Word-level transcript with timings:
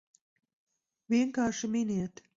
Vienkārši 1.15 1.73
miniet! 1.77 2.29